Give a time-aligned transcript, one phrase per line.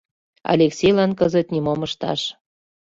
[0.53, 2.21] Алексейлан кызыт нимом ышташ.